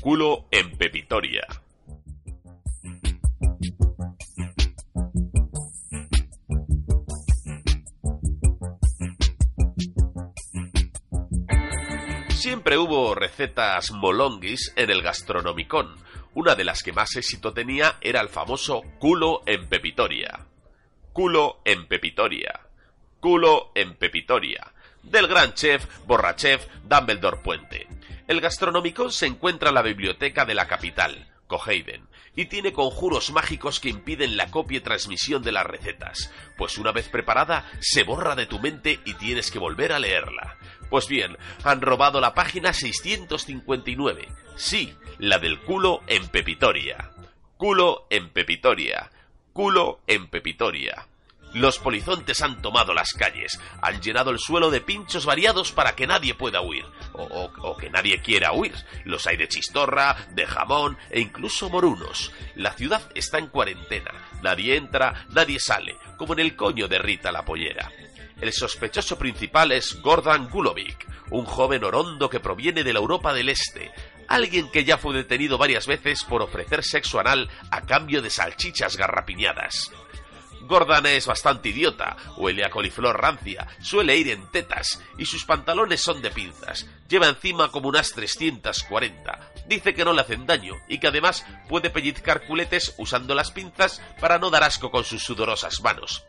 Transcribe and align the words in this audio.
Culo 0.00 0.46
en 0.52 0.70
Pepitoria. 0.78 1.46
Siempre 12.30 12.78
hubo 12.78 13.14
recetas 13.16 13.90
molonguis 13.90 14.72
en 14.76 14.90
el 14.90 15.02
gastronomicón. 15.02 15.96
Una 16.34 16.54
de 16.54 16.64
las 16.64 16.84
que 16.84 16.92
más 16.92 17.16
éxito 17.16 17.52
tenía 17.52 17.96
era 18.00 18.20
el 18.20 18.28
famoso 18.28 18.82
culo 19.00 19.42
en 19.46 19.68
Pepitoria. 19.68 20.46
Culo 21.12 21.60
en 21.64 21.88
Pepitoria. 21.88 22.60
Culo 23.18 23.72
en 23.74 23.96
Pepitoria. 23.96 24.72
Del 25.02 25.26
gran 25.26 25.54
chef, 25.54 25.86
borrachef 26.06 26.68
Dumbledore 26.84 27.38
Puente. 27.38 27.97
El 28.28 28.42
Gastronomicon 28.42 29.10
se 29.10 29.24
encuentra 29.24 29.70
en 29.70 29.74
la 29.74 29.80
biblioteca 29.80 30.44
de 30.44 30.54
la 30.54 30.68
capital, 30.68 31.32
Coheiden, 31.46 32.06
y 32.36 32.44
tiene 32.44 32.74
conjuros 32.74 33.32
mágicos 33.32 33.80
que 33.80 33.88
impiden 33.88 34.36
la 34.36 34.50
copia 34.50 34.76
y 34.76 34.80
transmisión 34.82 35.42
de 35.42 35.50
las 35.50 35.64
recetas, 35.64 36.30
pues 36.58 36.76
una 36.76 36.92
vez 36.92 37.08
preparada 37.08 37.64
se 37.80 38.02
borra 38.02 38.36
de 38.36 38.44
tu 38.44 38.58
mente 38.58 39.00
y 39.06 39.14
tienes 39.14 39.50
que 39.50 39.58
volver 39.58 39.94
a 39.94 39.98
leerla. 39.98 40.58
Pues 40.90 41.08
bien, 41.08 41.38
han 41.64 41.80
robado 41.80 42.20
la 42.20 42.34
página 42.34 42.74
659. 42.74 44.28
Sí, 44.56 44.94
la 45.18 45.38
del 45.38 45.58
culo 45.60 46.02
en 46.06 46.28
Pepitoria. 46.28 47.12
Culo 47.56 48.08
en 48.10 48.28
Pepitoria. 48.28 49.10
Culo 49.54 50.00
en 50.06 50.28
Pepitoria. 50.28 51.08
Los 51.54 51.78
polizontes 51.78 52.42
han 52.42 52.60
tomado 52.60 52.92
las 52.92 53.12
calles, 53.12 53.58
han 53.80 54.00
llenado 54.00 54.30
el 54.30 54.38
suelo 54.38 54.70
de 54.70 54.80
pinchos 54.80 55.24
variados 55.24 55.72
para 55.72 55.94
que 55.96 56.06
nadie 56.06 56.34
pueda 56.34 56.60
huir, 56.60 56.84
o, 57.12 57.76
que 57.76 57.90
nadie 57.90 58.20
quiera 58.20 58.52
huir. 58.52 58.74
Los 59.04 59.26
hay 59.26 59.36
de 59.36 59.48
chistorra, 59.48 60.16
de 60.30 60.46
jamón 60.46 60.98
e 61.10 61.20
incluso 61.20 61.70
morunos. 61.70 62.32
La 62.54 62.72
ciudad 62.72 63.02
está 63.14 63.38
en 63.38 63.48
cuarentena, 63.48 64.12
nadie 64.42 64.76
entra, 64.76 65.26
nadie 65.30 65.58
sale, 65.58 65.96
como 66.16 66.34
en 66.34 66.40
el 66.40 66.54
coño 66.54 66.86
de 66.86 66.98
Rita 66.98 67.32
la 67.32 67.44
pollera. 67.44 67.90
El 68.40 68.52
sospechoso 68.52 69.18
principal 69.18 69.72
es 69.72 70.00
Gordon 70.00 70.48
Gulovic, 70.48 71.06
un 71.30 71.44
joven 71.44 71.82
orondo 71.82 72.30
que 72.30 72.40
proviene 72.40 72.84
de 72.84 72.92
la 72.92 73.00
Europa 73.00 73.32
del 73.34 73.48
Este, 73.48 73.90
alguien 74.28 74.70
que 74.70 74.84
ya 74.84 74.96
fue 74.98 75.14
detenido 75.14 75.58
varias 75.58 75.86
veces 75.86 76.22
por 76.24 76.42
ofrecer 76.42 76.84
sexo 76.84 77.18
anal 77.18 77.48
a 77.70 77.80
cambio 77.82 78.22
de 78.22 78.30
salchichas 78.30 78.96
garrapiñadas. 78.96 79.90
Gordon 80.68 81.06
es 81.06 81.26
bastante 81.26 81.70
idiota, 81.70 82.16
huele 82.36 82.64
a 82.64 82.70
coliflor 82.70 83.20
rancia, 83.20 83.66
suele 83.80 84.16
ir 84.16 84.28
en 84.28 84.46
tetas 84.52 85.02
y 85.16 85.24
sus 85.24 85.44
pantalones 85.44 86.02
son 86.02 86.20
de 86.22 86.30
pinzas. 86.30 86.86
Lleva 87.08 87.26
encima 87.26 87.70
como 87.72 87.88
unas 87.88 88.12
340. 88.12 89.52
Dice 89.66 89.94
que 89.94 90.04
no 90.04 90.12
le 90.12 90.20
hacen 90.20 90.46
daño 90.46 90.74
y 90.86 91.00
que 91.00 91.08
además 91.08 91.44
puede 91.68 91.90
pellizcar 91.90 92.46
culetes 92.46 92.94
usando 92.98 93.34
las 93.34 93.50
pinzas 93.50 94.02
para 94.20 94.38
no 94.38 94.50
dar 94.50 94.62
asco 94.62 94.90
con 94.90 95.04
sus 95.04 95.24
sudorosas 95.24 95.80
manos. 95.80 96.24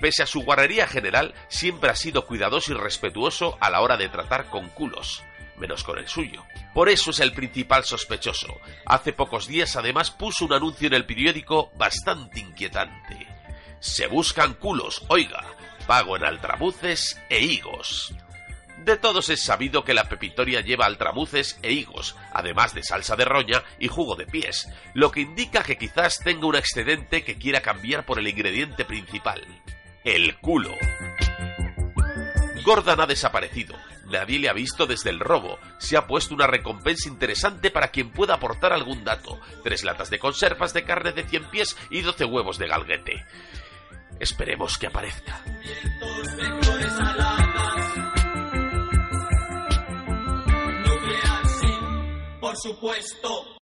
Pese 0.00 0.22
a 0.22 0.26
su 0.26 0.42
guarrería 0.42 0.86
general, 0.86 1.34
siempre 1.48 1.90
ha 1.90 1.96
sido 1.96 2.26
cuidadoso 2.26 2.72
y 2.72 2.76
respetuoso 2.76 3.56
a 3.60 3.70
la 3.70 3.80
hora 3.80 3.96
de 3.96 4.08
tratar 4.08 4.46
con 4.50 4.68
culos 4.68 5.22
menos 5.60 5.84
con 5.84 5.98
el 5.98 6.08
suyo. 6.08 6.42
Por 6.74 6.88
eso 6.88 7.10
es 7.10 7.20
el 7.20 7.32
principal 7.32 7.84
sospechoso. 7.84 8.58
Hace 8.86 9.12
pocos 9.12 9.46
días 9.46 9.76
además 9.76 10.10
puso 10.10 10.46
un 10.46 10.54
anuncio 10.54 10.88
en 10.88 10.94
el 10.94 11.06
periódico 11.06 11.70
bastante 11.76 12.40
inquietante. 12.40 13.29
Se 13.80 14.06
buscan 14.06 14.54
culos, 14.54 15.02
oiga, 15.08 15.42
pago 15.86 16.16
en 16.16 16.24
altramuces 16.24 17.20
e 17.30 17.40
higos. 17.40 18.14
De 18.84 18.96
todos 18.96 19.28
es 19.28 19.42
sabido 19.42 19.84
que 19.84 19.94
la 19.94 20.08
pepitoria 20.08 20.60
lleva 20.60 20.86
altramuces 20.86 21.58
e 21.62 21.72
higos, 21.72 22.16
además 22.32 22.74
de 22.74 22.82
salsa 22.82 23.16
de 23.16 23.24
roña 23.24 23.62
y 23.78 23.88
jugo 23.88 24.16
de 24.16 24.26
pies, 24.26 24.68
lo 24.94 25.10
que 25.10 25.20
indica 25.20 25.62
que 25.62 25.76
quizás 25.76 26.20
tenga 26.20 26.46
un 26.46 26.56
excedente 26.56 27.24
que 27.24 27.36
quiera 27.36 27.60
cambiar 27.60 28.06
por 28.06 28.18
el 28.18 28.28
ingrediente 28.28 28.84
principal, 28.84 29.44
el 30.04 30.38
culo. 30.38 30.74
Gordon 32.64 33.00
ha 33.00 33.06
desaparecido. 33.06 33.74
Nadie 34.06 34.38
le 34.38 34.48
ha 34.48 34.52
visto 34.52 34.86
desde 34.86 35.10
el 35.10 35.20
robo. 35.20 35.58
Se 35.78 35.96
ha 35.96 36.06
puesto 36.06 36.34
una 36.34 36.46
recompensa 36.46 37.08
interesante 37.08 37.70
para 37.70 37.88
quien 37.88 38.10
pueda 38.10 38.34
aportar 38.34 38.72
algún 38.72 39.04
dato. 39.04 39.40
Tres 39.62 39.84
latas 39.84 40.10
de 40.10 40.18
conservas 40.18 40.72
de 40.72 40.84
carne 40.84 41.12
de 41.12 41.24
cien 41.24 41.44
pies 41.50 41.76
y 41.90 42.00
doce 42.02 42.24
huevos 42.24 42.58
de 42.58 42.66
galguete. 42.66 43.24
Esperemos 44.20 44.76
que 44.76 44.86
aparezca. 44.86 45.42
Por 52.40 52.56
supuesto. 52.56 53.50